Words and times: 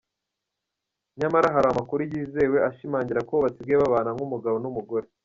Nyamara 1.19 1.47
hari 1.55 1.67
amakuru 1.69 2.01
yizewe 2.11 2.57
ashimangira 2.69 3.19
ko 3.29 3.35
basigaye 3.43 3.77
babana 3.83 4.09
nk’umugabo 4.15 4.55
n’umugore. 4.59 5.07